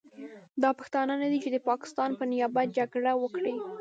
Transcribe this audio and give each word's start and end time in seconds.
دا 0.61 0.69
پښتانه 0.79 1.13
نه 1.21 1.27
دي 1.31 1.37
چې 1.43 1.49
د 1.51 1.57
پاکستان 1.69 2.09
په 2.19 2.23
نیابت 2.31 2.67
جګړه 2.77 3.11
وکړي. 3.21 3.55